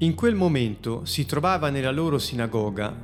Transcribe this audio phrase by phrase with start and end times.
[0.00, 2.96] In quel momento si trovava nella loro sinagoga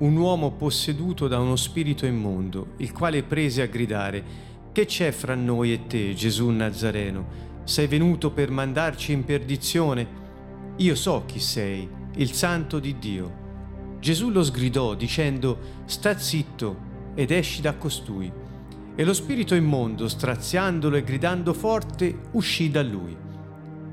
[0.00, 5.34] un uomo posseduto da uno spirito immondo, il quale prese a gridare, Che c'è fra
[5.34, 7.60] noi e te, Gesù Nazareno?
[7.64, 10.06] Sei venuto per mandarci in perdizione?
[10.76, 13.96] Io so chi sei, il santo di Dio.
[13.98, 16.76] Gesù lo sgridò dicendo, Sta zitto
[17.14, 18.30] ed esci da costui.
[18.94, 23.16] E lo spirito immondo, straziandolo e gridando forte, uscì da lui.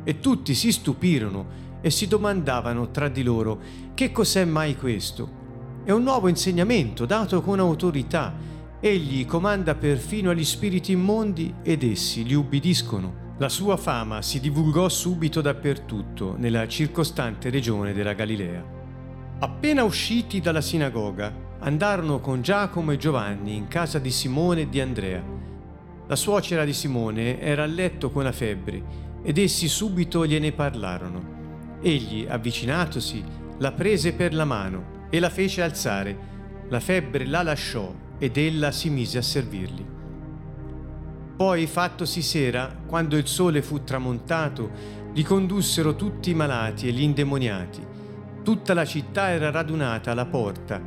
[0.03, 3.59] E tutti si stupirono e si domandavano tra di loro
[3.93, 5.37] che cos'è mai questo.
[5.83, 8.33] È un nuovo insegnamento dato con autorità.
[8.79, 13.27] Egli comanda perfino agli spiriti immondi ed essi gli ubbidiscono.
[13.39, 18.63] La sua fama si divulgò subito dappertutto nella circostante regione della Galilea.
[19.39, 24.81] Appena usciti dalla sinagoga, andarono con Giacomo e Giovanni in casa di Simone e di
[24.81, 25.23] Andrea.
[26.07, 28.83] La suocera di Simone era a letto con la febbre
[29.23, 31.38] ed essi subito gliene parlarono.
[31.81, 33.23] Egli, avvicinatosi,
[33.59, 36.27] la prese per la mano e la fece alzare.
[36.67, 39.85] La febbre la lasciò ed ella si mise a servirli.
[41.37, 44.69] Poi, fattosi sera, quando il sole fu tramontato,
[45.13, 47.81] li condussero tutti i malati e gli indemoniati.
[48.43, 50.81] Tutta la città era radunata alla porta.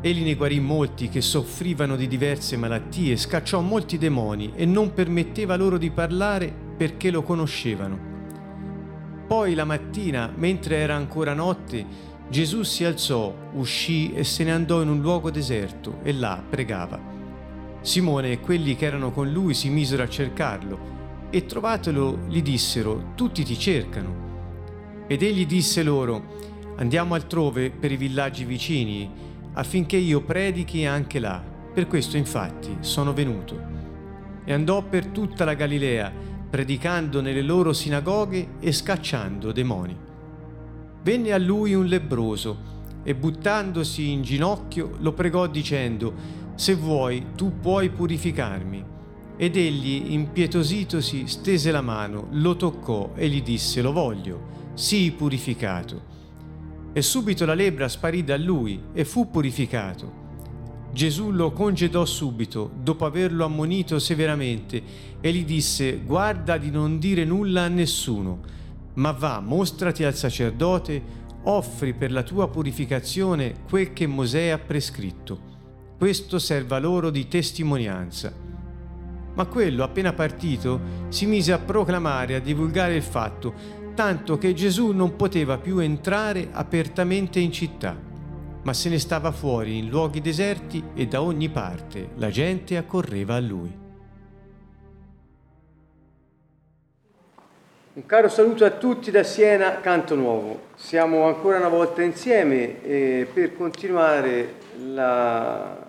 [0.00, 5.54] Egli ne guarì molti che soffrivano di diverse malattie, scacciò molti demoni e non permetteva
[5.54, 8.13] loro di parlare perché lo conoscevano.
[9.26, 14.82] Poi la mattina, mentre era ancora notte, Gesù si alzò, uscì e se ne andò
[14.82, 17.00] in un luogo deserto e là pregava.
[17.80, 20.92] Simone e quelli che erano con lui si misero a cercarlo
[21.30, 24.22] e trovatelo gli dissero, tutti ti cercano.
[25.06, 26.22] Ed egli disse loro,
[26.76, 29.10] andiamo altrove per i villaggi vicini
[29.54, 31.42] affinché io predichi anche là.
[31.74, 33.72] Per questo infatti sono venuto.
[34.44, 36.12] E andò per tutta la Galilea,
[36.54, 39.96] predicando nelle loro sinagoghe e scacciando demoni.
[41.02, 42.58] Venne a lui un lebroso
[43.02, 46.14] e buttandosi in ginocchio lo pregò dicendo,
[46.54, 48.84] Se vuoi, tu puoi purificarmi.
[49.36, 56.02] Ed egli, impietositosi, stese la mano, lo toccò e gli disse, Lo voglio, sii purificato.
[56.92, 60.23] E subito la lebbra sparì da lui e fu purificato.
[60.94, 64.80] Gesù lo congedò subito, dopo averlo ammonito severamente,
[65.20, 68.38] e gli disse, guarda di non dire nulla a nessuno,
[68.94, 71.02] ma va, mostrati al sacerdote,
[71.42, 75.40] offri per la tua purificazione quel che Mosè ha prescritto.
[75.98, 78.32] Questo serva loro di testimonianza.
[79.34, 83.52] Ma quello, appena partito, si mise a proclamare, a divulgare il fatto,
[83.96, 88.12] tanto che Gesù non poteva più entrare apertamente in città
[88.64, 93.34] ma se ne stava fuori in luoghi deserti e da ogni parte la gente accorreva
[93.34, 93.82] a lui.
[97.92, 100.62] Un caro saluto a tutti da Siena, Canto Nuovo.
[100.74, 104.54] Siamo ancora una volta insieme eh, per continuare
[104.86, 105.86] la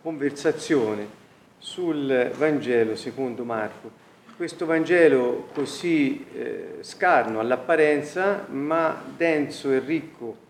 [0.00, 1.22] conversazione
[1.58, 3.90] sul Vangelo secondo Marco.
[4.36, 10.43] Questo Vangelo così eh, scarno all'apparenza, ma denso e ricco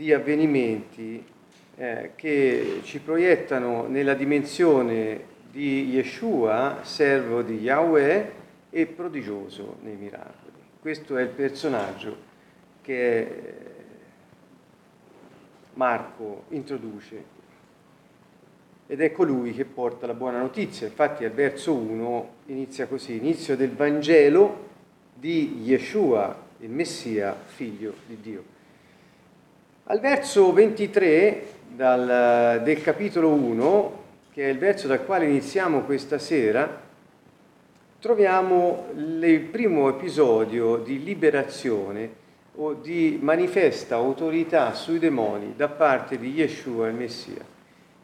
[0.00, 1.22] di avvenimenti
[1.76, 8.32] eh, che ci proiettano nella dimensione di Yeshua, servo di Yahweh
[8.70, 10.56] e prodigioso nei miracoli.
[10.80, 12.16] Questo è il personaggio
[12.80, 13.52] che
[15.74, 17.24] Marco introduce
[18.86, 20.86] ed è colui che porta la buona notizia.
[20.86, 24.68] Infatti al verso 1 inizia così, inizio del Vangelo
[25.12, 28.58] di Yeshua, il Messia, figlio di Dio.
[29.90, 34.02] Al verso 23 dal, del capitolo 1,
[34.32, 36.80] che è il verso dal quale iniziamo questa sera,
[37.98, 42.08] troviamo il primo episodio di liberazione
[42.54, 47.44] o di manifesta autorità sui demoni da parte di Yeshua il Messia.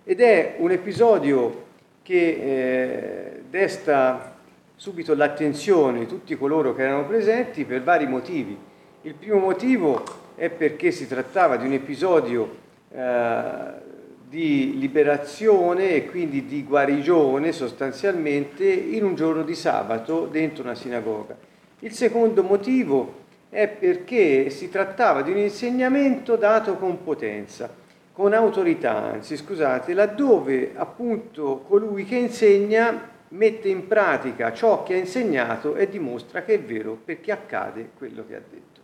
[0.02, 1.66] Ed è un episodio
[2.02, 4.34] che eh, desta
[4.74, 8.58] subito l'attenzione di tutti coloro che erano presenti per vari motivi.
[9.02, 12.56] Il primo motivo è perché si trattava di un episodio
[12.92, 13.84] eh,
[14.28, 21.36] di liberazione e quindi di guarigione sostanzialmente in un giorno di sabato dentro una sinagoga.
[21.80, 27.72] Il secondo motivo è perché si trattava di un insegnamento dato con potenza,
[28.12, 34.98] con autorità, anzi scusate, laddove appunto colui che insegna mette in pratica ciò che ha
[34.98, 38.75] insegnato e dimostra che è vero perché accade quello che ha detto.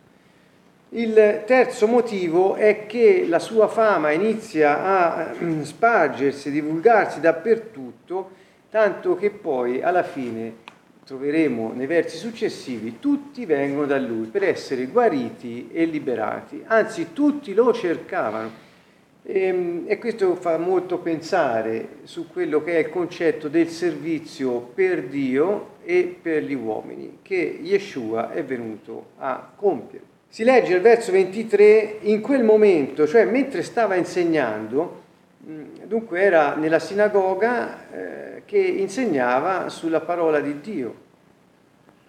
[0.95, 8.33] Il terzo motivo è che la sua fama inizia a mm, spargersi, divulgarsi dappertutto,
[8.69, 10.57] tanto che poi alla fine
[11.07, 17.55] troveremo nei versi successivi, tutti vengono da lui per essere guariti e liberati, anzi tutti
[17.55, 18.51] lo cercavano.
[19.23, 25.05] Ehm, e, questo fa molto pensare su quello che è il concetto del servizio per
[25.05, 30.12] Dio e per gli uomini, che Yeshua è venuto a compiere.
[30.33, 35.03] Si legge il verso 23, in quel momento, cioè mentre stava insegnando,
[35.37, 40.95] dunque era nella sinagoga eh, che insegnava sulla parola di Dio.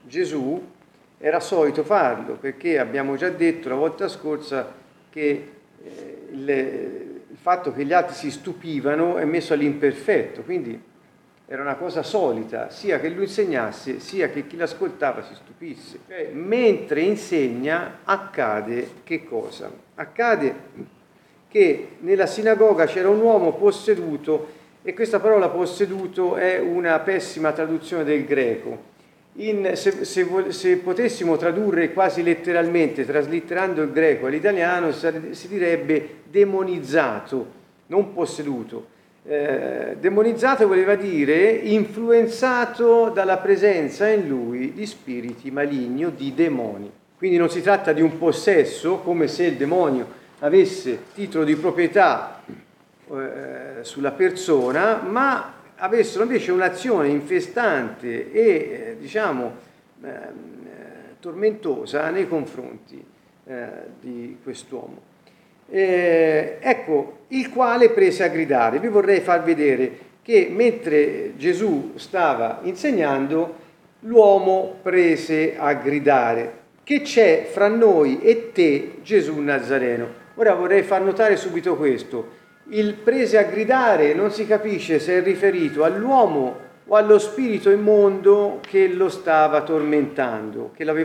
[0.03, 0.69] Gesù
[1.17, 4.71] era solito farlo perché abbiamo già detto la volta scorsa
[5.09, 5.49] che
[5.83, 6.49] eh, il,
[7.29, 10.81] il fatto che gli altri si stupivano è messo all'imperfetto, quindi
[11.53, 15.99] era una cosa solita, sia che lui insegnasse, sia che chi l'ascoltava si stupisse.
[16.07, 19.71] Cioè, mentre insegna accade che cosa?
[19.93, 20.55] Accade
[21.47, 24.47] che nella sinagoga c'era un uomo posseduto
[24.81, 28.91] e questa parola posseduto è una pessima traduzione del greco.
[29.33, 37.45] In, se, se, se, potessimo tradurre quasi letteralmente, traslitterando il greco all'italiano, si direbbe demonizzato,
[37.87, 38.92] non posseduto.
[39.25, 46.91] Eh, demonizzato voleva dire influenzato dalla presenza in lui di spiriti maligni o di demoni.
[47.17, 52.41] Quindi non si tratta di un possesso come se il demonio avesse titolo di proprietà
[53.09, 59.55] eh, sulla persona, ma avessero invece un'azione infestante e eh, diciamo
[60.01, 63.01] ehm, eh, tormentosa nei confronti
[63.45, 63.67] eh,
[64.01, 65.11] di quest'uomo.
[65.75, 68.77] Eh, ecco, il quale prese a gridare.
[68.77, 73.55] Vi vorrei far vedere che mentre Gesù stava insegnando,
[74.01, 76.61] l'uomo prese a gridare.
[76.83, 80.21] Che c'è fra noi e te, Gesù Nazareno?
[80.35, 82.41] Ora vorrei far notare subito questo.
[82.69, 86.55] Il prese a gridare non si capisce se è riferito all'uomo
[86.85, 90.95] o allo spirito immondo che lo stava tormentando, che lo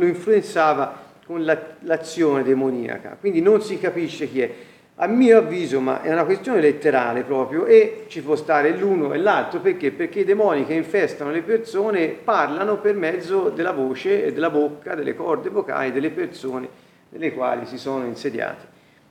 [0.00, 3.16] influenzava con la, l'azione demoniaca.
[3.18, 4.50] Quindi non si capisce chi è.
[4.96, 9.18] A mio avviso, ma è una questione letterale proprio, e ci può stare l'uno e
[9.18, 9.90] l'altro, perché?
[9.90, 14.94] Perché i demoni che infestano le persone parlano per mezzo della voce e della bocca,
[14.94, 16.68] delle corde vocali delle persone
[17.08, 18.66] nelle quali si sono insediati.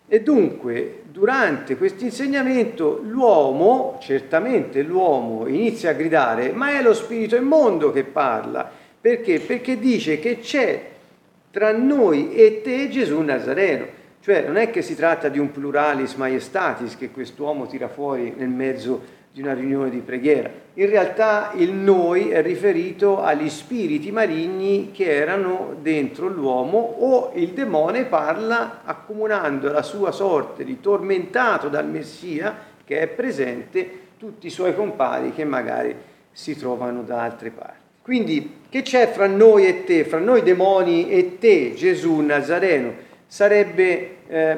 [0.08, 7.36] E dunque, durante questo insegnamento, l'uomo, certamente l'uomo, inizia a gridare, ma è lo spirito
[7.36, 8.70] immondo che parla.
[9.00, 9.40] Perché?
[9.40, 10.91] Perché dice che c'è
[11.52, 14.00] tra noi e te Gesù Nazareno.
[14.22, 18.50] Cioè non è che si tratta di un pluralis maestatis che quest'uomo tira fuori nel
[18.50, 20.50] mezzo di una riunione di preghiera.
[20.74, 27.50] In realtà il noi è riferito agli spiriti maligni che erano dentro l'uomo o il
[27.50, 34.52] demone parla accomunando la sua sorte di tormentato dal Messia che è presente tutti i
[34.52, 35.96] suoi compari che magari
[36.32, 37.80] si trovano da altre parti.
[38.02, 42.94] Quindi che c'è fra noi e te, fra noi demoni e te, Gesù Nazareno?
[43.28, 44.58] Sarebbe, eh,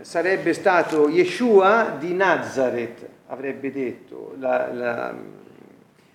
[0.00, 5.14] sarebbe stato Yeshua di Nazareth, avrebbe detto, la, la,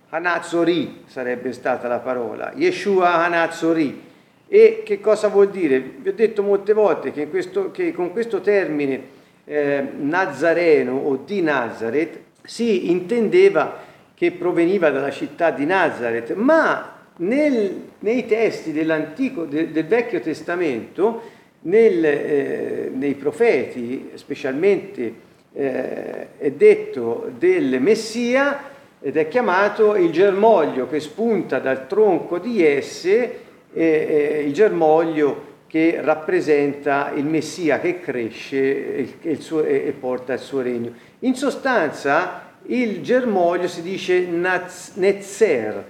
[0.09, 4.09] Hanazzori sarebbe stata la parola, Yeshua Hanazzori.
[4.47, 5.80] E che cosa vuol dire?
[5.80, 8.99] Vi ho detto molte volte che, questo, che con questo termine
[9.45, 13.92] eh, nazareno o di Nazareth si intendeva
[14.23, 21.23] che proveniva dalla città di Nazareth, ma nel, nei testi dell'Antico, del, del Vecchio Testamento,
[21.63, 25.13] nel, eh, nei profeti, specialmente
[25.51, 32.65] eh, è detto del Messia ed è chiamato il germoglio che spunta dal tronco di
[32.65, 33.39] esse,
[33.73, 40.39] eh, il germoglio che rappresenta il Messia che cresce e, il suo, e porta il
[40.39, 40.94] suo regno.
[41.19, 45.85] In sostanza il germoglio si dice Netzer,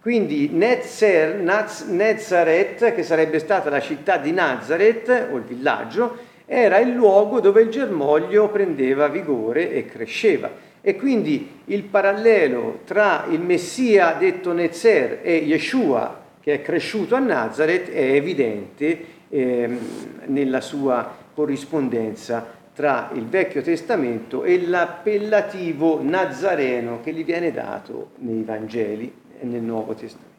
[0.00, 6.78] quindi Netzer, Naz, Nazareth, che sarebbe stata la città di Nazareth o il villaggio, era
[6.78, 10.50] il luogo dove il germoglio prendeva vigore e cresceva.
[10.80, 17.18] E quindi il parallelo tra il Messia detto Nezer e Yeshua che è cresciuto a
[17.18, 19.78] Nazareth è evidente ehm,
[20.26, 28.42] nella sua corrispondenza tra il Vecchio Testamento e l'appellativo nazareno che gli viene dato nei
[28.42, 30.30] Vangeli e nel Nuovo Testamento.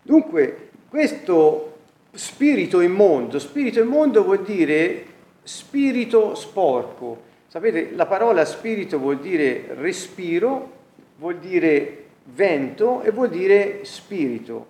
[0.00, 1.74] Dunque, questo
[2.12, 5.04] spirito immondo, spirito immondo vuol dire
[5.42, 7.24] spirito sporco.
[7.48, 10.72] Sapete, la parola spirito vuol dire respiro,
[11.18, 14.66] vuol dire vento e vuol dire spirito.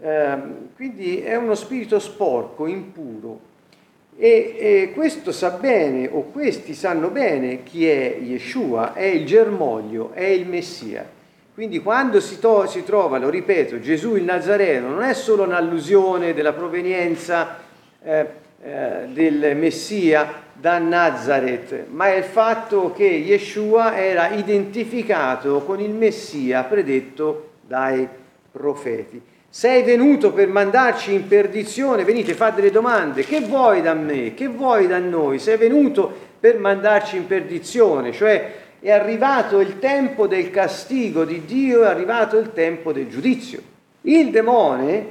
[0.00, 0.38] Eh,
[0.74, 3.40] quindi è uno spirito sporco, impuro.
[4.18, 10.12] E, e, questo sa bene, o questi sanno bene chi è Yeshua, è il germoglio,
[10.14, 11.06] è il Messia.
[11.52, 16.32] Quindi quando si, to- si trova, lo ripeto, Gesù il Nazareno non è solo un'allusione
[16.32, 17.58] della provenienza
[18.02, 18.26] eh,
[18.62, 25.90] eh, del Messia da Nazareth, ma è il fatto che Yeshua era identificato con il
[25.90, 28.08] Messia predetto dai
[28.50, 29.20] profeti.
[29.56, 34.48] Sei venuto per mandarci in perdizione, venite, fate delle domande, che vuoi da me, che
[34.48, 35.38] vuoi da noi?
[35.38, 41.84] Sei venuto per mandarci in perdizione, cioè è arrivato il tempo del castigo di Dio,
[41.84, 43.62] è arrivato il tempo del giudizio.
[44.02, 45.06] Il demone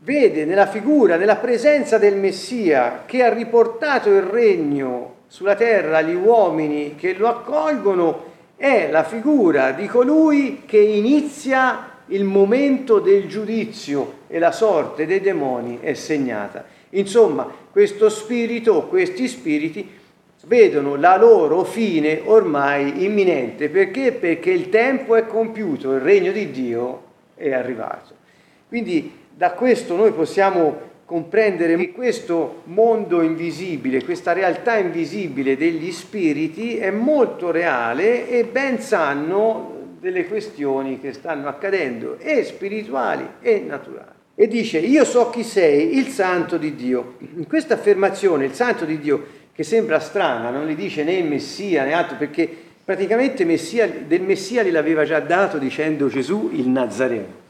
[0.00, 6.16] vede nella figura, nella presenza del Messia che ha riportato il regno sulla terra agli
[6.16, 14.18] uomini che lo accolgono, è la figura di colui che inizia il momento del giudizio
[14.28, 16.64] e la sorte dei demoni è segnata.
[16.90, 19.88] Insomma, questo spirito, questi spiriti,
[20.46, 23.68] vedono la loro fine ormai imminente.
[23.68, 24.12] Perché?
[24.12, 27.02] Perché il tempo è compiuto, il regno di Dio
[27.34, 28.14] è arrivato.
[28.68, 36.78] Quindi da questo noi possiamo comprendere che questo mondo invisibile, questa realtà invisibile degli spiriti
[36.78, 39.73] è molto reale e ben sanno
[40.04, 44.12] delle questioni che stanno accadendo, e spirituali e naturali.
[44.34, 47.14] E dice, io so chi sei, il santo di Dio.
[47.36, 51.84] In questa affermazione, il santo di Dio, che sembra strana, non gli dice né Messia
[51.84, 52.46] né altro, perché
[52.84, 57.42] praticamente Messia, del Messia gliel'aveva già dato dicendo Gesù il Nazareno.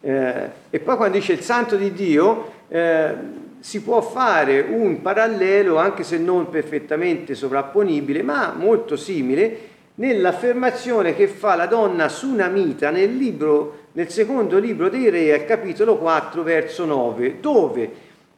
[0.00, 3.14] Eh, e poi quando dice il santo di Dio, eh,
[3.60, 9.70] si può fare un parallelo, anche se non perfettamente sovrapponibile, ma molto simile,
[10.02, 15.96] nell'affermazione che fa la donna Sunamita nel, libro, nel secondo libro dei Re, al capitolo
[15.96, 17.90] 4, verso 9, dove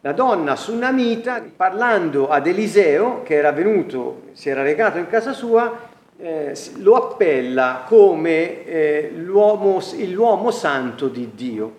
[0.03, 5.89] la donna Sunamita, parlando ad Eliseo, che era venuto, si era recato in casa sua,
[6.19, 9.81] eh, lo appella come eh, l'uomo,
[10.11, 11.79] l'uomo santo di Dio.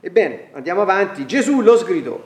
[0.00, 1.26] Ebbene, andiamo avanti.
[1.26, 2.18] Gesù lo sgridò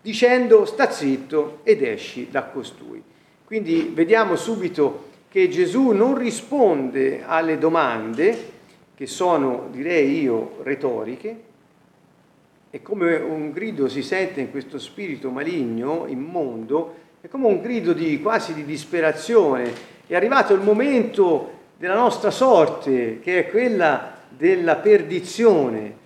[0.00, 3.02] dicendo sta zitto ed esci da costui.
[3.44, 8.52] Quindi vediamo subito che Gesù non risponde alle domande
[8.94, 11.42] che sono, direi io, retoriche,
[12.70, 17.92] e come un grido si sente in questo spirito maligno, immondo, è come un grido
[17.92, 19.72] di, quasi di disperazione.
[20.06, 25.96] È arrivato il momento della nostra sorte, che è quella della perdizione.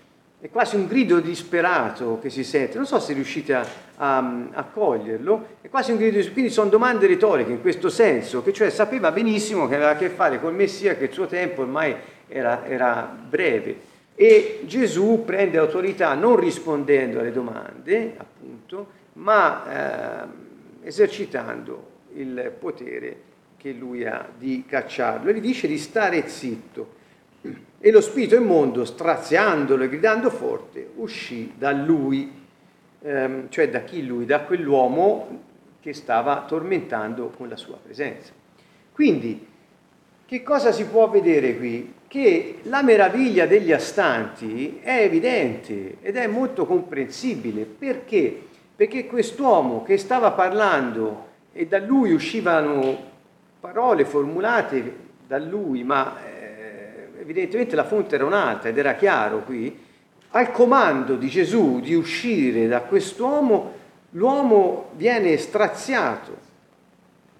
[0.40, 3.66] È quasi un grido disperato che si sente, non so se riuscite a,
[3.96, 8.52] a, a coglierlo, è quasi un grido quindi sono domande retoriche in questo senso, che
[8.52, 11.92] cioè sapeva benissimo che aveva a che fare col Messia, che il suo tempo ormai
[12.28, 13.80] era, era breve.
[14.14, 23.22] E Gesù prende autorità non rispondendo alle domande, appunto, ma eh, esercitando il potere
[23.56, 25.30] che lui ha di cacciarlo.
[25.30, 26.94] E gli dice di stare zitto
[27.80, 32.30] e lo spirito immondo, straziandolo e gridando forte, uscì da lui,
[33.00, 34.24] ehm, cioè da chi lui?
[34.24, 35.44] Da quell'uomo
[35.80, 38.32] che stava tormentando con la sua presenza.
[38.92, 39.46] Quindi,
[40.26, 41.94] che cosa si può vedere qui?
[42.08, 47.62] Che la meraviglia degli astanti è evidente ed è molto comprensibile.
[47.64, 48.42] Perché?
[48.74, 53.06] Perché quest'uomo che stava parlando e da lui uscivano
[53.60, 56.16] parole formulate da lui, ma
[57.28, 59.78] evidentemente la fonte era un'altra ed era chiaro qui,
[60.30, 63.74] al comando di Gesù di uscire da quest'uomo,
[64.12, 66.46] l'uomo viene straziato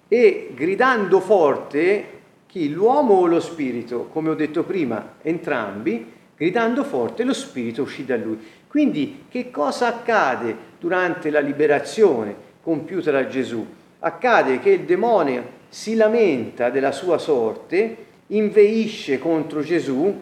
[0.07, 2.71] e gridando forte, chi?
[2.71, 4.09] L'uomo o lo spirito?
[4.11, 8.39] Come ho detto prima, entrambi, gridando forte lo spirito uscì da lui.
[8.67, 13.65] Quindi che cosa accade durante la liberazione compiuta da Gesù?
[13.99, 20.21] Accade che il demone si lamenta della sua sorte, inveisce contro Gesù,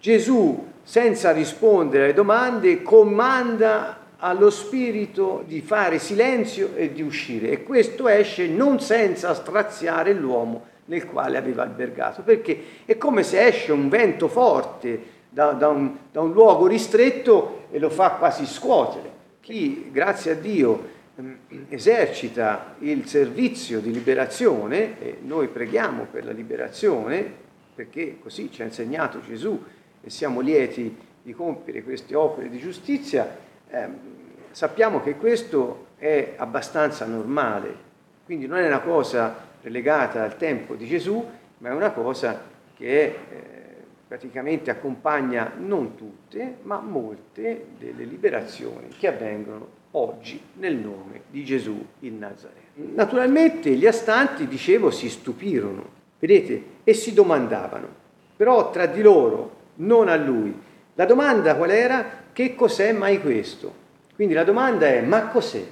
[0.00, 7.50] Gesù senza rispondere alle domande comanda allo spirito di fare silenzio e di uscire.
[7.50, 12.62] E questo esce non senza straziare l'uomo nel quale aveva albergato, perché?
[12.84, 17.78] È come se esce un vento forte da, da, un, da un luogo ristretto e
[17.78, 19.14] lo fa quasi scuotere.
[19.40, 20.94] Chi, grazie a Dio,
[21.68, 27.44] esercita il servizio di liberazione, e noi preghiamo per la liberazione,
[27.74, 29.62] perché così ci ha insegnato Gesù
[30.02, 33.36] e siamo lieti di compiere queste opere di giustizia,
[33.68, 33.88] eh,
[34.50, 37.84] sappiamo che questo è abbastanza normale,
[38.24, 41.24] quindi non è una cosa relegata al tempo di Gesù,
[41.58, 42.42] ma è una cosa
[42.76, 43.16] che eh,
[44.06, 51.84] praticamente accompagna non tutte, ma molte delle liberazioni che avvengono oggi nel nome di Gesù
[52.00, 52.64] il Nazareno.
[52.94, 55.84] Naturalmente gli astanti, dicevo, si stupirono,
[56.18, 57.88] vedete, e si domandavano,
[58.36, 60.54] però tra di loro non a lui.
[60.94, 62.24] La domanda qual era?
[62.32, 63.84] Che cos'è mai questo?
[64.14, 65.64] Quindi la domanda è ma cos'è?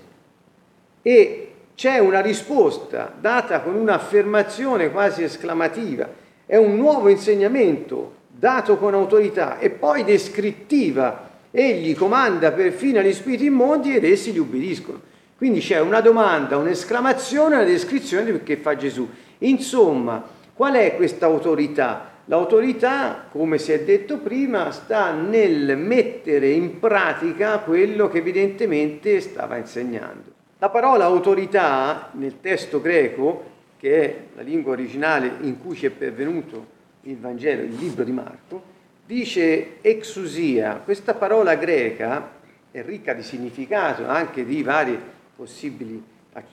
[1.02, 6.09] E c'è una risposta data con un'affermazione quasi esclamativa,
[6.47, 11.33] è un nuovo insegnamento dato con autorità e poi descrittiva.
[11.56, 15.00] Egli comanda perfino agli spiriti immondi ed essi gli ubbidiscono.
[15.37, 19.08] Quindi c'è una domanda, un'esclamazione, una descrizione che fa Gesù.
[19.38, 20.20] Insomma,
[20.52, 22.11] qual è questa autorità?
[22.25, 29.56] L'autorità, come si è detto prima, sta nel mettere in pratica quello che evidentemente stava
[29.56, 30.32] insegnando.
[30.58, 33.44] La parola autorità nel testo greco,
[33.78, 36.66] che è la lingua originale in cui ci è pervenuto
[37.02, 38.74] il Vangelo, il libro di Marco,
[39.06, 40.80] dice exusia.
[40.84, 42.30] Questa parola greca
[42.70, 44.99] è ricca di significato, anche di varie
[45.37, 46.02] possibili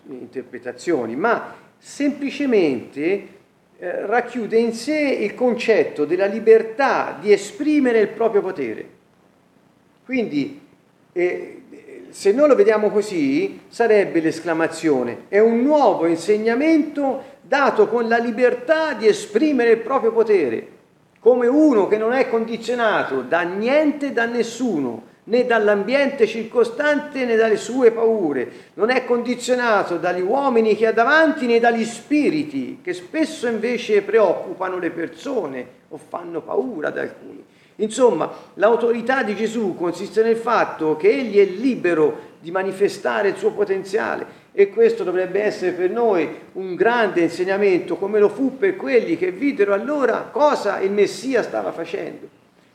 [0.09, 3.27] interpretazioni, ma semplicemente
[3.77, 8.99] eh, racchiude in sé il concetto della libertà di esprimere il proprio potere.
[10.05, 10.61] Quindi,
[11.13, 11.61] eh,
[12.09, 18.93] se noi lo vediamo così, sarebbe l'esclamazione, è un nuovo insegnamento dato con la libertà
[18.93, 20.67] di esprimere il proprio potere,
[21.21, 27.57] come uno che non è condizionato da niente, da nessuno, né dall'ambiente circostante né dalle
[27.57, 33.47] sue paure, non è condizionato dagli uomini che ha davanti né dagli spiriti che spesso
[33.47, 37.45] invece preoccupano le persone o fanno paura ad alcuni.
[37.75, 43.51] Insomma, l'autorità di Gesù consiste nel fatto che egli è libero di manifestare il suo
[43.51, 49.17] potenziale e questo dovrebbe essere per noi un grande insegnamento come lo fu per quelli
[49.17, 52.27] che videro allora cosa il Messia stava facendo.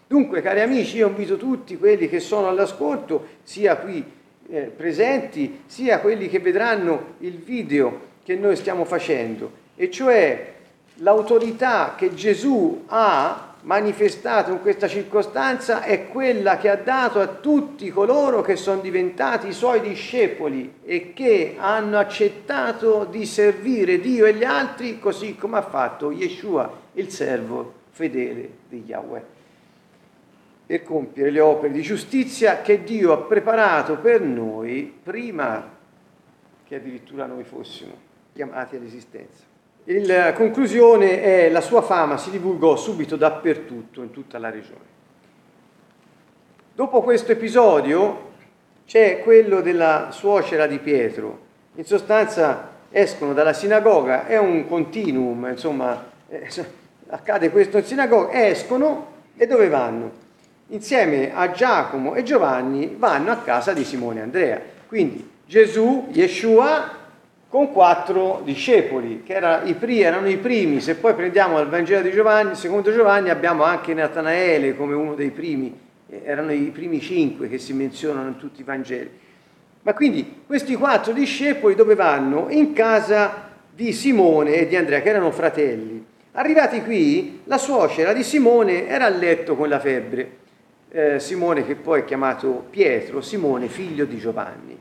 [0.06, 4.04] Dunque, cari amici, io invito tutti quelli che sono all'ascolto, sia qui
[4.48, 10.54] eh, presenti, sia quelli che vedranno il video che noi stiamo facendo, e cioè
[11.00, 17.90] l'autorità che Gesù ha manifestato in questa circostanza è quella che ha dato a tutti
[17.90, 24.34] coloro che sono diventati i suoi discepoli e che hanno accettato di servire Dio e
[24.34, 29.34] gli altri così come ha fatto Yeshua, il servo fedele di Yahweh
[30.66, 35.74] per compiere le opere di giustizia che Dio ha preparato per noi prima
[36.64, 37.92] che addirittura noi fossimo
[38.32, 39.55] chiamati all'esistenza.
[39.88, 44.94] La conclusione è la sua fama si divulgò subito dappertutto, in tutta la regione.
[46.74, 48.32] Dopo questo episodio
[48.84, 51.38] c'è quello della suocera di Pietro.
[51.76, 56.48] In sostanza escono dalla sinagoga, è un continuum, insomma, eh,
[57.08, 60.24] accade questo in sinagoga, escono e dove vanno?
[60.68, 64.60] insieme a Giacomo e Giovanni vanno a casa di Simone e Andrea.
[64.88, 66.95] Quindi Gesù, Yeshua,
[67.48, 70.80] con quattro discepoli, che erano i primi.
[70.80, 75.30] Se poi prendiamo il Vangelo di Giovanni, secondo Giovanni, abbiamo anche Natanaele come uno dei
[75.30, 75.78] primi,
[76.08, 79.10] eh, erano i primi cinque che si menzionano in tutti i Vangeli.
[79.82, 82.46] Ma quindi questi quattro discepoli dove vanno?
[82.50, 86.04] In casa di Simone e di Andrea, che erano fratelli.
[86.32, 90.44] Arrivati qui, la suocera di Simone era a letto con la febbre
[90.96, 94.78] eh, Simone che poi è chiamato Pietro, Simone figlio di Giovanni.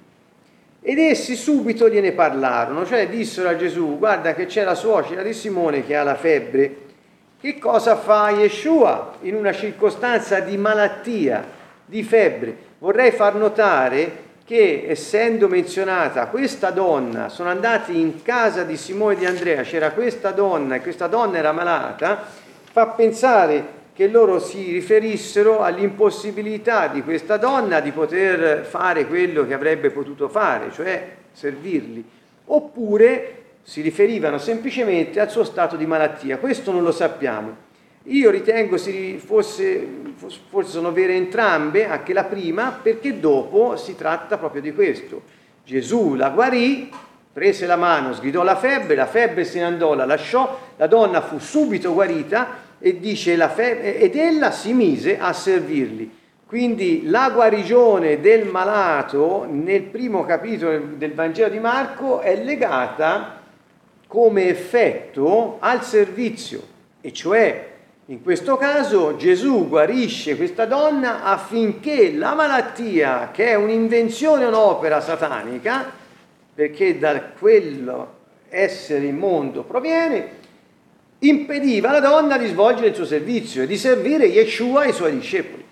[0.88, 5.34] Ed essi subito gliene parlarono, cioè dissero a Gesù, guarda che c'è la suocera di
[5.34, 6.76] Simone che ha la febbre,
[7.42, 11.44] che cosa fa Yeshua in una circostanza di malattia,
[11.84, 12.56] di febbre?
[12.78, 19.26] Vorrei far notare che essendo menzionata questa donna, sono andati in casa di Simone di
[19.26, 22.26] Andrea, c'era questa donna e questa donna era malata,
[22.72, 29.54] fa pensare che loro si riferissero all'impossibilità di questa donna di poter fare quello che
[29.54, 32.04] avrebbe potuto fare, cioè servirli,
[32.48, 36.40] oppure si riferivano semplicemente al suo stato di malattia.
[36.40, 37.56] Questo non lo sappiamo.
[38.08, 39.88] Io ritengo si fosse,
[40.50, 45.22] forse sono vere entrambe, anche la prima, perché dopo si tratta proprio di questo.
[45.64, 46.92] Gesù la guarì,
[47.32, 51.22] prese la mano, sgridò la febbre, la febbre se ne andò, la lasciò, la donna
[51.22, 56.24] fu subito guarita e dice la febbre, ed ella si mise a servirli.
[56.46, 63.42] Quindi la guarigione del malato nel primo capitolo del Vangelo di Marco è legata
[64.08, 66.62] come effetto al servizio,
[67.02, 67.74] e cioè
[68.06, 75.92] in questo caso Gesù guarisce questa donna affinché la malattia, che è un'invenzione, un'opera satanica,
[76.54, 78.14] perché da quello
[78.48, 80.44] essere immondo proviene,
[81.28, 85.14] impediva alla donna di svolgere il suo servizio e di servire Yeshua e i suoi
[85.14, 85.64] discepoli.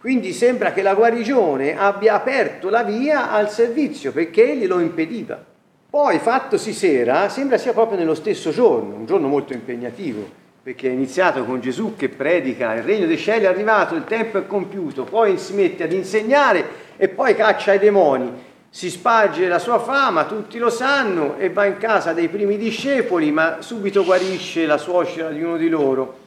[0.00, 5.44] Quindi sembra che la guarigione abbia aperto la via al servizio perché glielo impediva.
[5.90, 10.24] Poi, fattosi sera, sembra sia proprio nello stesso giorno, un giorno molto impegnativo,
[10.62, 14.38] perché è iniziato con Gesù che predica il regno dei cieli è arrivato, il tempo
[14.38, 16.64] è compiuto, poi si mette ad insegnare
[16.96, 18.30] e poi caccia i demoni,
[18.72, 23.32] si sparge la sua fama, tutti lo sanno e va in casa dei primi discepoli,
[23.32, 26.18] ma subito guarisce la suocera di uno di loro.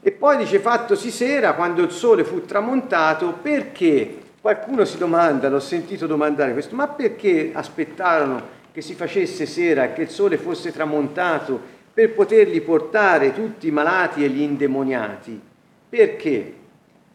[0.00, 4.18] E poi dice fattosi sera, quando il sole fu tramontato, perché?
[4.40, 9.92] Qualcuno si domanda, l'ho sentito domandare questo, ma perché aspettarono che si facesse sera e
[9.92, 11.60] che il sole fosse tramontato
[11.92, 15.38] per poterli portare tutti i malati e gli indemoniati.
[15.88, 16.54] Perché?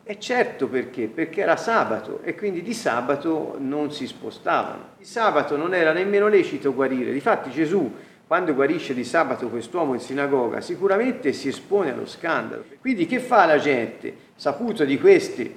[0.10, 4.91] E certo perché, perché era sabato e quindi di sabato non si spostavano.
[4.98, 7.12] Di sabato non era nemmeno lecito guarire.
[7.12, 7.93] Difatti Gesù,
[8.26, 12.63] quando guarisce di sabato quest'uomo in sinagoga, sicuramente si espone allo scandalo.
[12.80, 15.54] Quindi che fa la gente, saputo di queste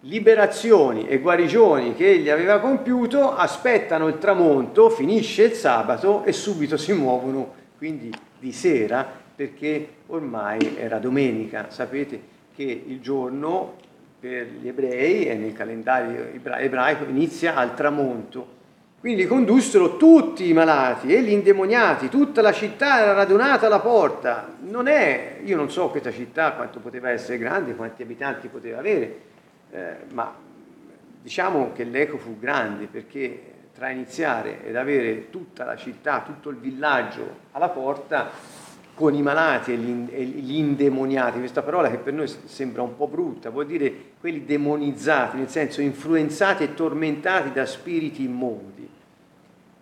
[0.00, 6.78] liberazioni e guarigioni che egli aveva compiuto, aspettano il tramonto, finisce il sabato e subito
[6.78, 11.66] si muovono, quindi di sera perché ormai era domenica.
[11.68, 13.88] Sapete che il giorno
[14.20, 18.58] per gli ebrei e nel calendario ebraico inizia al tramonto.
[19.00, 24.54] Quindi condussero tutti i malati e gli indemoniati, tutta la città era radunata alla porta.
[24.60, 29.20] Non è, io non so questa città quanto poteva essere grande, quanti abitanti poteva avere,
[29.70, 30.34] eh, ma
[31.22, 36.56] diciamo che l'eco fu grande perché tra iniziare ed avere tutta la città, tutto il
[36.56, 38.28] villaggio alla porta
[39.00, 43.48] con i malati e gli, indemoniati, questa parola che per noi sembra un po' brutta,
[43.48, 48.86] vuol dire quelli demonizzati, nel senso influenzati e tormentati da spiriti immondi,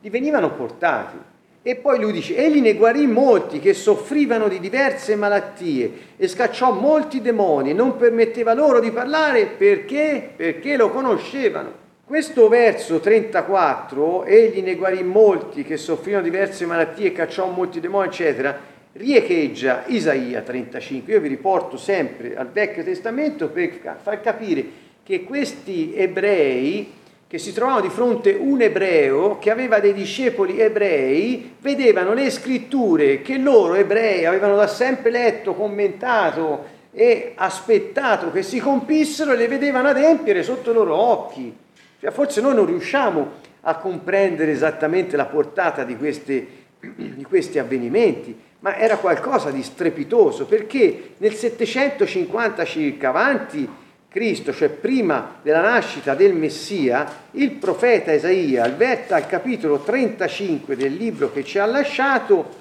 [0.03, 1.17] li venivano portati.
[1.63, 6.73] E poi lui dice, egli ne guarì molti che soffrivano di diverse malattie e scacciò
[6.73, 10.31] molti demoni e non permetteva loro di parlare perché?
[10.37, 11.87] Perché lo conoscevano.
[12.05, 18.77] Questo verso 34, egli ne guarì molti che soffrivano diverse malattie, cacciò molti demoni, eccetera,
[18.99, 21.13] riecheggia Isaia 35.
[21.13, 24.65] Io vi riporto sempre al Vecchio Testamento per far capire
[25.05, 26.93] che questi ebrei
[27.29, 33.21] che si trovavano di fronte un ebreo che aveva dei discepoli ebrei, vedevano le scritture
[33.21, 39.47] che loro ebrei avevano da sempre letto, commentato e aspettato che si compissero e le
[39.47, 41.55] vedevano adempiere sotto i loro occhi.
[42.01, 43.31] Cioè, forse noi non riusciamo
[43.61, 46.47] a comprendere esattamente la portata di, queste,
[46.81, 53.69] di questi avvenimenti, ma era qualcosa di strepitoso perché nel 750 circa avanti
[54.09, 61.31] Cristo, cioè prima della nascita del Messia, il profeta Isaia, al capitolo 35 del libro
[61.31, 62.57] che ci ha lasciato,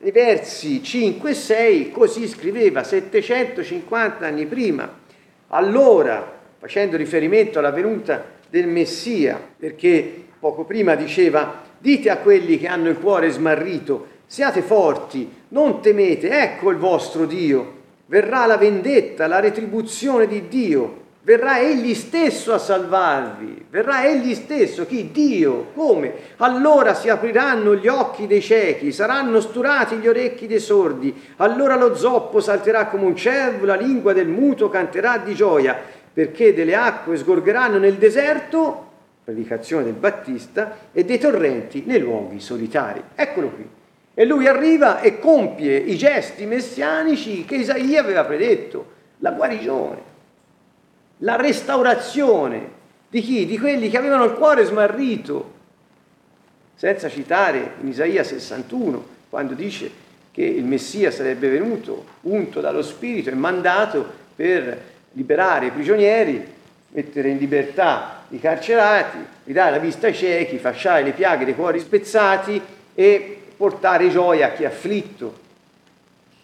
[0.00, 4.88] i versi 5 e 6, così scriveva 750 anni prima.
[5.48, 12.68] Allora facendo riferimento alla venuta del Messia, perché poco prima diceva, dite a quelli che
[12.68, 19.26] hanno il cuore smarrito, siate forti, non temete, ecco il vostro Dio, verrà la vendetta,
[19.26, 25.10] la retribuzione di Dio, verrà egli stesso a salvarvi, verrà egli stesso, chi?
[25.10, 26.12] Dio, come?
[26.36, 31.94] Allora si apriranno gli occhi dei ciechi, saranno sturati gli orecchi dei sordi, allora lo
[31.94, 35.74] zoppo salterà come un cervo, la lingua del muto canterà di gioia,
[36.12, 38.90] perché delle acque sgorgeranno nel deserto,
[39.24, 43.02] predicazione del Battista, e dei torrenti nei luoghi solitari.
[43.14, 43.76] Eccolo qui.
[44.18, 50.00] E lui arriva e compie i gesti messianici che Isaia aveva predetto, la guarigione,
[51.18, 52.68] la restaurazione
[53.08, 53.46] di chi?
[53.46, 55.52] Di quelli che avevano il cuore smarrito,
[56.74, 59.88] senza citare in Isaia 61, quando dice
[60.32, 64.04] che il Messia sarebbe venuto unto dallo Spirito e mandato
[64.34, 66.44] per liberare i prigionieri,
[66.88, 71.78] mettere in libertà i carcerati, ridare la vista ai ciechi, fasciare le piaghe dei cuori
[71.78, 72.60] spezzati
[72.96, 75.46] e portare gioia a chi è afflitto.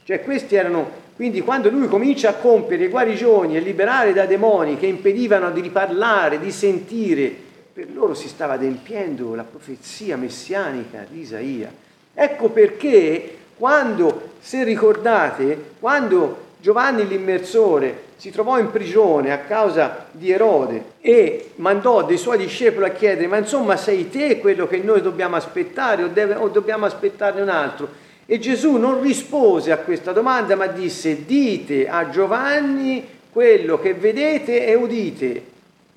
[0.05, 4.87] Cioè questi erano, quindi quando lui comincia a compiere guarigioni e liberare da demoni che
[4.87, 7.35] impedivano di riparlare, di sentire,
[7.73, 11.73] per loro si stava adempiendo la profezia messianica di Isaia.
[12.13, 20.31] Ecco perché quando, se ricordate, quando Giovanni l'immersore si trovò in prigione a causa di
[20.31, 25.03] Erode e mandò dei suoi discepoli a chiedere ma insomma sei te quello che noi
[25.03, 27.87] dobbiamo aspettare o, deve, o dobbiamo aspettarne un altro?
[28.25, 34.67] E Gesù non rispose a questa domanda ma disse dite a Giovanni quello che vedete
[34.67, 35.43] e udite.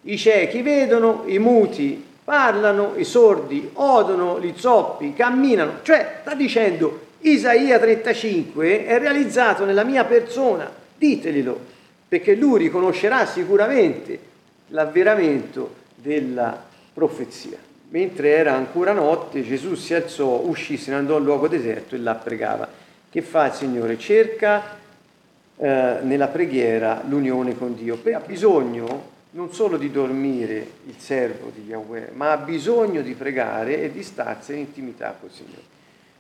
[0.02, 5.76] I ciechi vedono, i muti parlano, i sordi odono, gli zoppi camminano.
[5.82, 11.60] Cioè sta dicendo Isaia 35 è realizzato nella mia persona, diteglielo,
[12.08, 14.20] perché lui riconoscerà sicuramente
[14.68, 17.58] l'avveramento della profezia.
[17.90, 22.00] Mentre era ancora notte, Gesù si alzò, uscì, se ne andò al luogo deserto e
[22.00, 22.68] là pregava.
[23.10, 23.98] Che fa il Signore?
[23.98, 24.78] Cerca
[25.58, 28.00] eh, nella preghiera l'unione con Dio.
[28.14, 33.84] Ha bisogno non solo di dormire il servo di Yahweh, ma ha bisogno di pregare
[33.84, 35.76] e di starsene in intimità col Signore.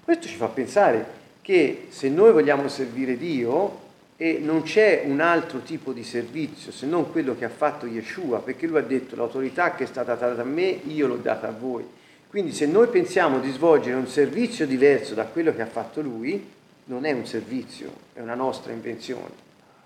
[0.07, 1.05] Questo ci fa pensare
[1.41, 3.79] che se noi vogliamo servire Dio
[4.15, 8.39] e non c'è un altro tipo di servizio se non quello che ha fatto Yeshua,
[8.39, 11.51] perché lui ha detto l'autorità che è stata data a me, io l'ho data a
[11.51, 11.83] voi.
[12.29, 16.51] Quindi se noi pensiamo di svolgere un servizio diverso da quello che ha fatto lui,
[16.85, 19.33] non è un servizio, è una nostra invenzione.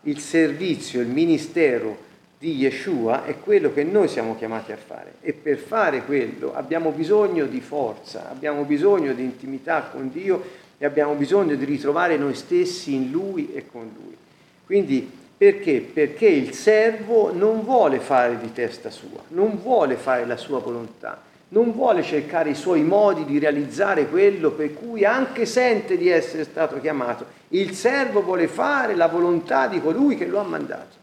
[0.01, 1.97] Il servizio, il ministero
[2.41, 6.89] di Yeshua è quello che noi siamo chiamati a fare e per fare quello abbiamo
[6.89, 10.43] bisogno di forza, abbiamo bisogno di intimità con Dio
[10.79, 14.17] e abbiamo bisogno di ritrovare noi stessi in Lui e con Lui.
[14.65, 15.81] Quindi perché?
[15.81, 21.21] Perché il servo non vuole fare di testa sua, non vuole fare la sua volontà,
[21.49, 26.45] non vuole cercare i suoi modi di realizzare quello per cui anche sente di essere
[26.45, 27.23] stato chiamato.
[27.49, 31.00] Il servo vuole fare la volontà di colui che lo ha mandato.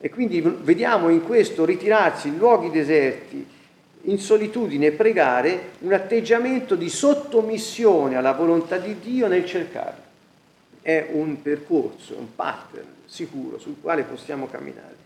[0.00, 3.46] E quindi vediamo in questo ritirarsi in luoghi deserti,
[4.02, 10.06] in solitudine, pregare, un atteggiamento di sottomissione alla volontà di Dio nel cercarlo.
[10.80, 14.96] È un percorso, un pattern sicuro sul quale possiamo camminare.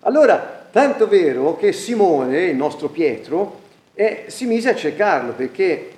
[0.00, 3.62] Allora, tanto vero che Simone, il nostro Pietro,
[3.94, 5.92] eh, si mise a cercarlo perché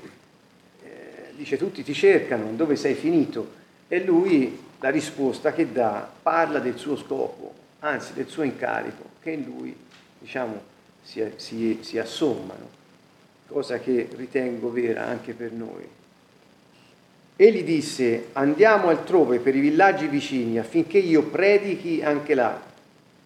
[0.85, 3.54] eh, dice tutti ti cercano, dove sei finito?
[3.88, 7.52] E lui la risposta che dà parla del suo scopo,
[7.87, 9.75] anzi del suo incarico, che in lui
[10.18, 10.61] diciamo,
[11.03, 12.68] si, si, si assommano,
[13.46, 15.88] cosa che ritengo vera anche per noi.
[17.38, 22.59] Egli disse, andiamo altrove per i villaggi vicini affinché io predichi anche là.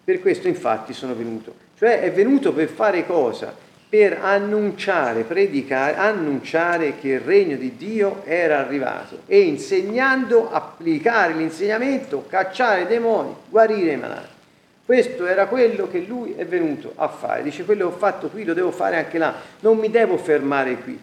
[0.03, 1.55] Per questo infatti sono venuto.
[1.77, 3.55] Cioè è venuto per fare cosa?
[3.87, 12.25] Per annunciare, predicare, annunciare che il regno di Dio era arrivato e insegnando, applicare l'insegnamento,
[12.27, 14.30] cacciare i demoni, guarire i malati.
[14.91, 17.43] Questo era quello che lui è venuto a fare.
[17.43, 20.75] Dice, quello che ho fatto qui lo devo fare anche là, non mi devo fermare
[20.79, 20.99] qui.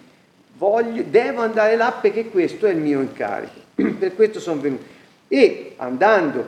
[0.58, 3.54] Voglio, devo andare là perché questo è il mio incarico.
[3.98, 4.84] per questo sono venuto.
[5.28, 6.46] E andando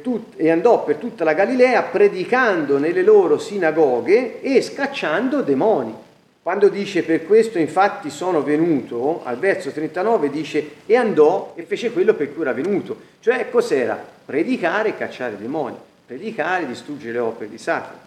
[0.00, 5.94] tut- e andò per tutta la Galilea predicando nelle loro sinagoghe e scacciando demoni.
[6.42, 11.92] Quando dice per questo infatti sono venuto, al verso 39 dice e andò e fece
[11.92, 12.96] quello per cui era venuto.
[13.20, 14.02] Cioè cos'era?
[14.24, 18.00] Predicare e cacciare demoni predicare, distruggere le opere di Satana.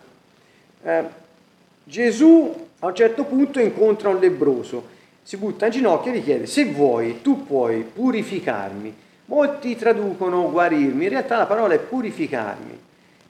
[0.84, 1.04] Eh,
[1.86, 4.90] Gesù a un certo punto incontra un lebroso,
[5.24, 8.94] si butta in ginocchio e gli chiede se vuoi, tu puoi purificarmi.
[9.28, 12.78] Molti traducono guarirmi, in realtà la parola è purificarmi.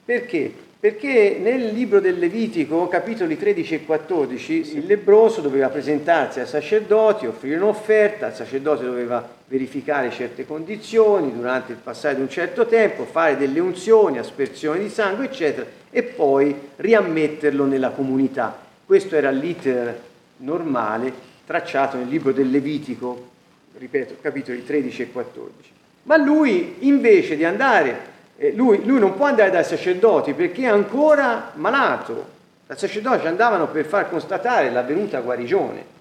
[0.04, 0.52] Perché?
[0.84, 7.24] Perché nel libro del Levitico, capitoli 13 e 14, il lebroso doveva presentarsi ai sacerdoti,
[7.24, 13.06] offrire un'offerta, il sacerdote doveva verificare certe condizioni durante il passaggio di un certo tempo,
[13.06, 18.54] fare delle unzioni, aspersioni di sangue, eccetera, e poi riammetterlo nella comunità.
[18.84, 19.98] Questo era l'iter
[20.36, 21.10] normale
[21.46, 23.30] tracciato nel libro del Levitico,
[23.78, 25.70] ripeto, capitoli 13 e 14.
[26.02, 28.12] Ma lui, invece di andare
[28.54, 32.32] lui, lui, non può andare dai sacerdoti perché è ancora malato.
[32.66, 35.92] Dai sacerdoti andavano per far constatare l'avvenuta guarigione.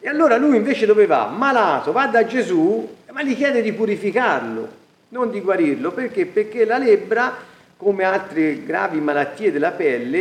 [0.00, 1.26] E allora lui invece dove va?
[1.26, 4.68] Malato, va da Gesù, ma gli chiede di purificarlo,
[5.08, 5.92] non di guarirlo.
[5.92, 6.26] Perché?
[6.26, 7.34] Perché la lebbra,
[7.76, 10.20] come altre gravi malattie della pelle,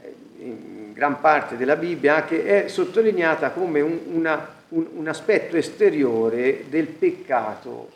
[0.00, 5.56] eh, in gran parte della Bibbia, anche è sottolineata come un, una, un, un aspetto
[5.56, 7.90] esteriore del peccato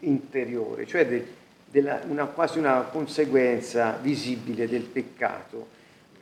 [0.00, 1.26] interiore, cioè del,
[1.74, 5.66] della, una, quasi una conseguenza visibile del peccato.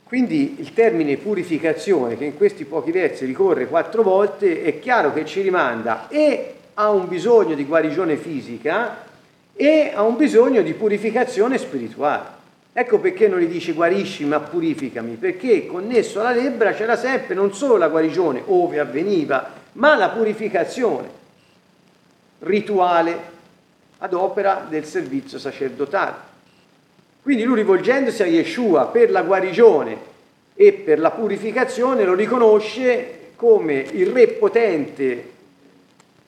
[0.03, 5.25] Quindi il termine purificazione, che in questi pochi versi ricorre quattro volte, è chiaro che
[5.25, 9.05] ci rimanda e a un bisogno di guarigione fisica
[9.53, 12.41] e a un bisogno di purificazione spirituale.
[12.73, 17.53] Ecco perché non gli dice guarisci ma purificami, perché connesso alla lebbra c'era sempre non
[17.53, 21.21] solo la guarigione, ove avveniva, ma la purificazione
[22.39, 23.31] rituale,
[24.03, 26.31] ad opera del servizio sacerdotale.
[27.21, 30.11] Quindi lui rivolgendosi a Yeshua per la guarigione
[30.55, 35.31] e per la purificazione lo riconosce come il re potente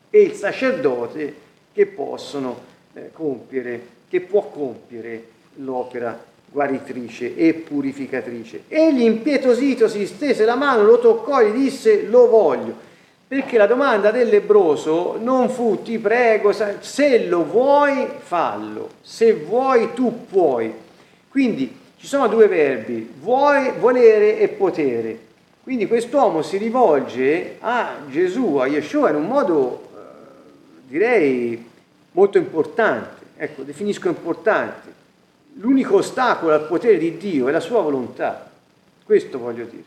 [0.09, 1.35] e il sacerdote
[1.73, 2.61] che possono
[2.93, 6.17] eh, compiere, che può compiere l'opera
[6.49, 8.63] guaritrice e purificatrice.
[8.69, 12.84] Egli impietosito si stese la mano, lo toccò e gli disse lo voglio.
[13.27, 19.93] Perché la domanda del lebroso non fu ti prego, se lo vuoi fallo, se vuoi
[19.95, 20.71] tu puoi.
[21.27, 25.19] Quindi ci sono due verbi, vuoi, volere e potere.
[25.63, 29.99] Quindi quest'uomo si rivolge a Gesù, a Yeshua, in un modo, eh,
[30.87, 31.67] direi,
[32.11, 34.93] molto importante, ecco, definisco importante.
[35.53, 38.47] L'unico ostacolo al potere di Dio è la sua volontà,
[39.03, 39.83] questo voglio dire.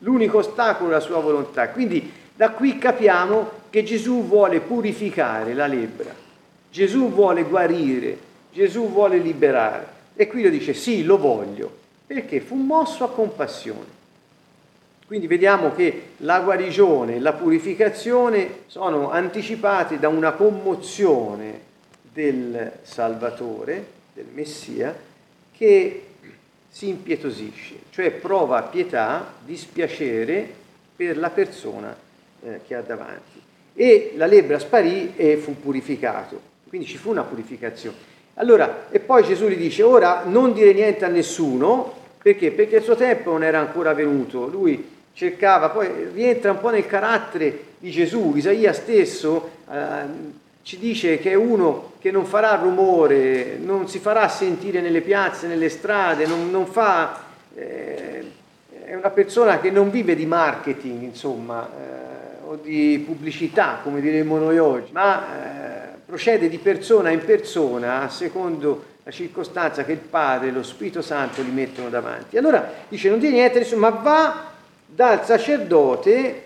[0.00, 1.70] L'unico ostacolo è la sua volontà.
[1.70, 6.12] Quindi da qui capiamo che Gesù vuole purificare la lebbra,
[6.70, 8.18] Gesù vuole guarire,
[8.52, 9.92] Gesù vuole liberare.
[10.16, 11.72] E qui lo dice, sì, lo voglio,
[12.06, 14.02] perché fu mosso a compassione.
[15.06, 21.60] Quindi vediamo che la guarigione e la purificazione sono anticipate da una commozione
[22.12, 24.96] del Salvatore, del Messia,
[25.56, 26.06] che
[26.68, 30.52] si impietosisce, cioè prova pietà, dispiacere
[30.96, 32.03] per la persona
[32.44, 33.42] eh, che ha davanti.
[33.74, 37.96] E la lebbra sparì e fu purificato, quindi ci fu una purificazione.
[38.34, 42.50] Allora, e poi Gesù gli dice, ora non dire niente a nessuno, perché?
[42.50, 46.86] Perché il suo tempo non era ancora venuto, lui cercava, poi rientra un po' nel
[46.86, 53.58] carattere di Gesù, Isaia stesso eh, ci dice che è uno che non farà rumore,
[53.58, 57.22] non si farà sentire nelle piazze, nelle strade, non, non fa,
[57.54, 58.24] eh,
[58.84, 62.03] è una persona che non vive di marketing, insomma, eh,
[62.62, 69.10] di pubblicità, come diremmo noi oggi, ma eh, procede di persona in persona secondo la
[69.10, 72.38] circostanza che il Padre e lo Spirito Santo gli mettono davanti.
[72.38, 74.52] Allora dice, non dire niente, ma va
[74.86, 76.42] dal sacerdote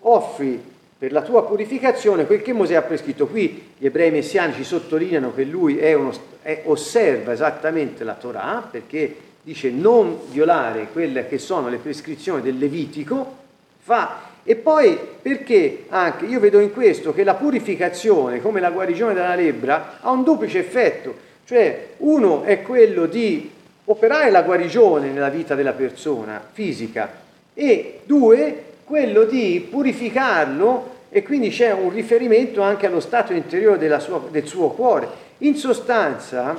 [0.00, 3.26] offri per la tua purificazione quel che Mosè ha prescritto.
[3.26, 9.16] Qui gli ebrei messianici sottolineano che lui è uno, è, osserva esattamente la Torah perché
[9.42, 13.36] dice non violare quelle che sono le prescrizioni del Levitico,
[13.78, 19.12] fa e poi perché anche io vedo in questo che la purificazione, come la guarigione
[19.12, 23.50] dalla lebbra, ha un duplice effetto, cioè uno è quello di
[23.84, 27.12] operare la guarigione nella vita della persona fisica,
[27.52, 34.28] e due, quello di purificarlo e quindi c'è un riferimento anche allo stato interiore sua,
[34.30, 35.08] del suo cuore.
[35.38, 36.56] In sostanza,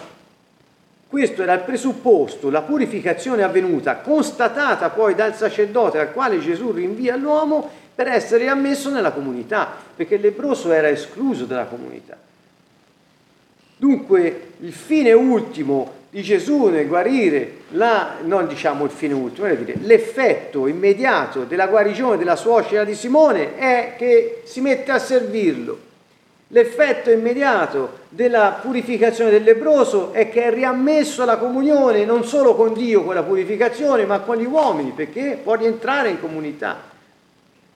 [1.09, 7.15] questo era il presupposto, la purificazione avvenuta, constatata poi dal sacerdote al quale Gesù rinvia
[7.15, 12.15] l'uomo per essere ammesso nella comunità, perché il lebroso era escluso dalla comunità.
[13.75, 19.75] Dunque il fine ultimo di Gesù nel guarire, la, non diciamo il fine ultimo, dire,
[19.81, 25.77] l'effetto immediato della guarigione della suocera di Simone è che si mette a servirlo.
[26.47, 32.71] L'effetto immediato della purificazione del lebroso è che è riammesso alla comunione non solo con
[32.71, 36.88] Dio, con la purificazione, ma con gli uomini, perché può rientrare in comunità.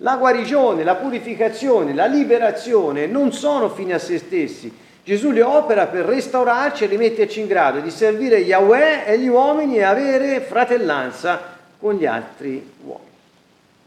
[0.03, 4.69] La guarigione, la purificazione, la liberazione non sono fini a se stessi,
[5.01, 9.77] Gesù li opera per restaurarci e rimetterci in grado di servire Yahweh e gli uomini
[9.77, 13.09] e avere fratellanza con gli altri uomini.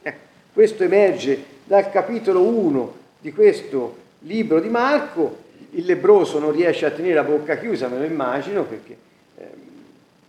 [0.03, 0.21] Ecco,
[0.55, 5.45] questo emerge dal capitolo 1 di questo libro di Marco.
[5.71, 8.97] Il lebroso non riesce a tenere la bocca chiusa, me lo immagino, perché,
[9.37, 9.45] eh,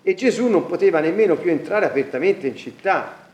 [0.04, 3.27] e Gesù non poteva nemmeno più entrare apertamente in città.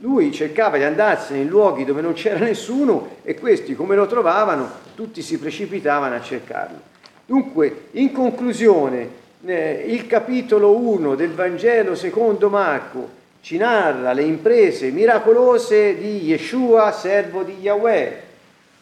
[0.00, 4.70] Lui cercava di andarsene in luoghi dove non c'era nessuno e questi come lo trovavano
[4.94, 6.80] tutti si precipitavano a cercarlo.
[7.26, 9.08] Dunque, in conclusione,
[9.44, 16.90] eh, il capitolo 1 del Vangelo secondo Marco ci narra le imprese miracolose di Yeshua,
[16.92, 18.22] servo di Yahweh,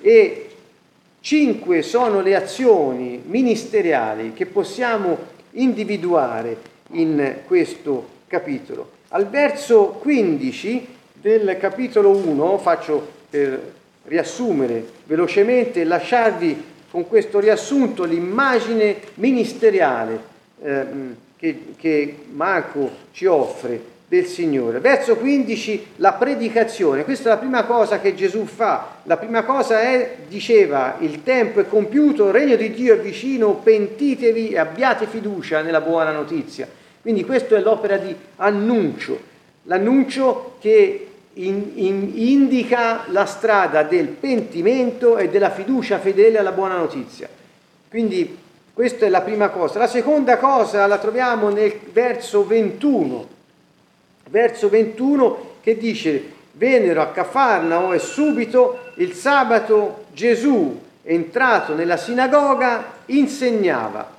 [0.01, 0.51] e
[1.21, 5.19] cinque sono le azioni ministeriali che possiamo
[5.53, 6.57] individuare
[6.93, 8.91] in questo capitolo.
[9.09, 10.95] Al verso 15
[11.27, 13.73] del capitolo 1, faccio per
[14.05, 20.21] riassumere velocemente e lasciarvi con questo riassunto l'immagine ministeriale
[20.63, 20.85] eh,
[21.37, 24.79] che, che Marco ci offre del Signore.
[24.79, 28.99] Verso 15 la predicazione, questa è la prima cosa che Gesù fa.
[29.03, 33.55] La prima cosa è, diceva, il tempo è compiuto, il regno di Dio è vicino,
[33.55, 36.69] pentitevi e abbiate fiducia nella buona notizia.
[37.03, 39.19] Quindi questa è l'opera di annuncio,
[39.65, 41.07] l'annuncio che
[41.39, 47.29] in, in, indica la strada del pentimento e della fiducia fedele alla buona notizia.
[47.89, 48.39] Quindi
[48.73, 49.79] questa è la prima cosa.
[49.79, 53.29] La seconda cosa la troviamo nel verso 21,
[54.31, 62.93] verso 21 che dice vennero a Cafarnao e subito il sabato Gesù entrato nella sinagoga
[63.07, 64.15] insegnava.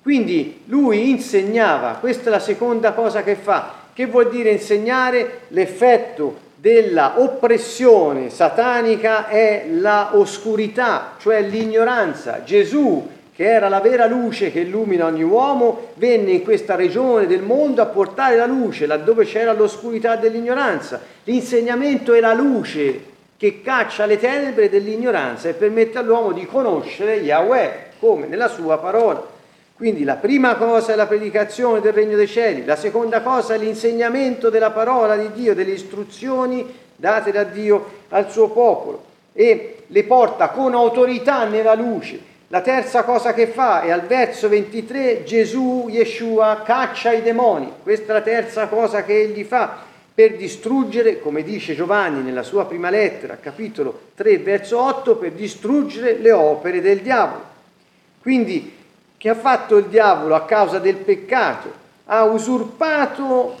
[0.00, 3.80] Quindi lui insegnava, questa è la seconda cosa che fa.
[3.92, 5.42] Che vuol dire insegnare?
[5.48, 12.44] L'effetto della oppressione satanica è la oscurità, cioè l'ignoranza.
[12.44, 13.04] Gesù,
[13.34, 17.82] che era la vera luce che illumina ogni uomo, venne in questa regione del mondo
[17.82, 21.00] a portare la luce laddove c'era l'oscurità dell'ignoranza.
[21.24, 23.06] L'insegnamento è la luce
[23.36, 28.28] che caccia le tenebre dell'ignoranza e permette all'uomo di conoscere Yahweh, come?
[28.28, 29.31] Nella sua parola.
[29.82, 33.58] Quindi la prima cosa è la predicazione del regno dei cieli, la seconda cosa è
[33.58, 36.64] l'insegnamento della parola di Dio, delle istruzioni
[36.94, 39.02] date da Dio al suo popolo
[39.32, 42.20] e le porta con autorità nella luce.
[42.46, 47.68] La terza cosa che fa è al verso 23 Gesù, Yeshua, caccia i demoni.
[47.82, 49.78] Questa è la terza cosa che egli fa
[50.14, 56.18] per distruggere, come dice Giovanni nella sua prima lettera, capitolo 3, verso 8, per distruggere
[56.18, 57.50] le opere del diavolo.
[58.20, 58.78] Quindi
[59.22, 61.72] che ha fatto il diavolo a causa del peccato?
[62.06, 63.56] Ha usurpato,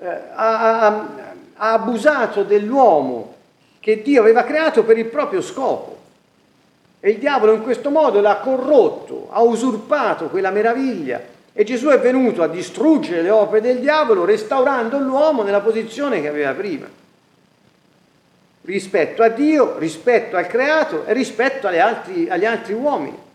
[0.00, 1.08] eh, ha, ha,
[1.54, 3.34] ha abusato dell'uomo
[3.78, 5.98] che Dio aveva creato per il proprio scopo.
[6.98, 11.20] E il diavolo in questo modo l'ha corrotto, ha usurpato quella meraviglia.
[11.52, 16.28] E Gesù è venuto a distruggere le opere del diavolo restaurando l'uomo nella posizione che
[16.28, 16.88] aveva prima.
[18.62, 23.30] Rispetto a Dio, rispetto al creato e rispetto altri, agli altri uomini.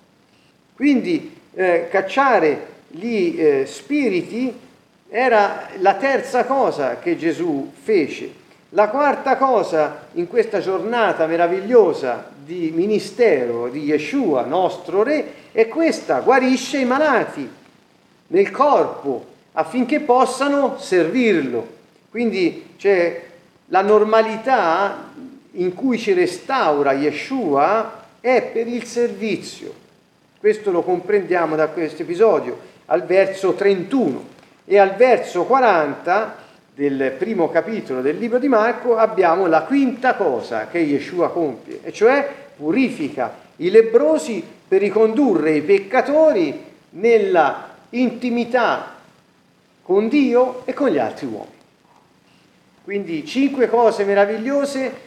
[0.77, 4.53] Quindi eh, cacciare gli eh, spiriti
[5.09, 8.31] era la terza cosa che Gesù fece.
[8.69, 16.19] La quarta cosa in questa giornata meravigliosa di ministero di Yeshua, nostro Re, è questa,
[16.19, 17.49] guarisce i malati
[18.27, 21.67] nel corpo affinché possano servirlo.
[22.11, 23.23] Quindi c'è
[23.69, 25.11] la normalità
[25.53, 29.85] in cui ci restaura Yeshua è per il servizio.
[30.39, 34.23] Questo lo comprendiamo da questo episodio, al verso 31
[34.65, 36.35] e al verso 40
[36.75, 41.91] del primo capitolo del libro di Marco abbiamo la quinta cosa che Yeshua compie, e
[41.91, 48.93] cioè purifica i lebrosi per ricondurre i peccatori nella intimità
[49.81, 51.55] con Dio e con gli altri uomini.
[52.83, 55.05] Quindi cinque cose meravigliose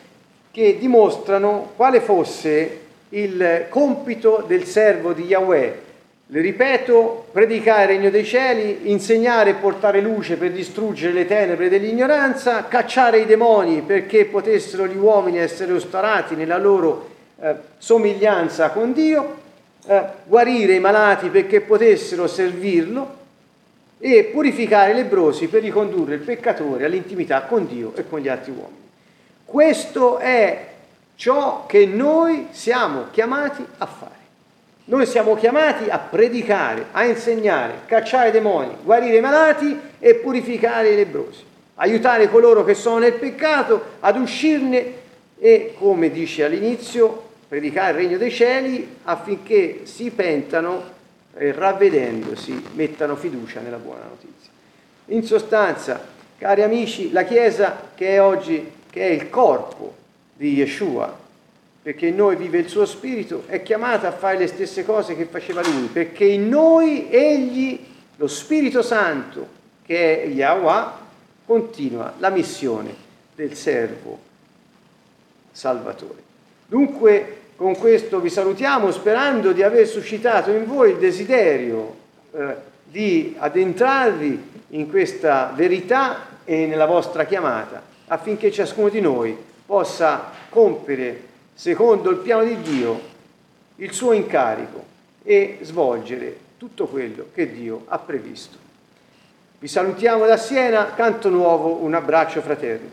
[0.51, 5.89] che dimostrano quale fosse il compito del servo di Yahweh.
[6.27, 11.69] Le ripeto, predicare il regno dei cieli, insegnare e portare luce per distruggere le tenebre
[11.69, 17.09] dell'ignoranza, cacciare i demoni perché potessero gli uomini essere ostarati nella loro
[17.41, 19.39] eh, somiglianza con Dio,
[19.87, 23.19] eh, guarire i malati perché potessero servirlo
[23.99, 28.53] e purificare i lebrosi per ricondurre il peccatore all'intimità con Dio e con gli altri
[28.53, 28.79] uomini.
[29.45, 30.70] Questo è
[31.21, 34.19] ciò che noi siamo chiamati a fare.
[34.87, 40.97] Noi siamo chiamati a predicare, a insegnare, cacciare demoni, guarire i malati e purificare i
[40.97, 41.45] lebrosi,
[41.75, 44.95] aiutare coloro che sono nel peccato ad uscirne
[45.39, 50.83] e, come dice all'inizio, predicare il regno dei cieli affinché si pentano
[51.37, 54.51] e ravvedendosi mettano fiducia nella buona notizia.
[55.09, 56.03] In sostanza,
[56.39, 59.99] cari amici, la Chiesa che è oggi, che è il corpo
[60.41, 61.15] di Yeshua,
[61.83, 65.27] perché in noi vive il suo spirito, è chiamata a fare le stesse cose che
[65.27, 67.79] faceva lui, perché in noi egli,
[68.17, 69.47] lo Spirito Santo,
[69.85, 70.93] che è Yahweh,
[71.45, 72.95] continua la missione
[73.35, 74.19] del servo
[75.53, 76.23] Salvatore.
[76.67, 81.97] Dunque, con questo vi salutiamo sperando di aver suscitato in voi il desiderio
[82.33, 90.33] eh, di addentrarvi in questa verità e nella vostra chiamata, affinché ciascuno di noi possa
[90.49, 91.23] compiere,
[91.55, 93.01] secondo il piano di Dio,
[93.77, 94.85] il suo incarico
[95.23, 98.59] e svolgere tutto quello che Dio ha previsto.
[99.61, 102.91] Vi salutiamo da Siena, canto nuovo, un abbraccio fraterno.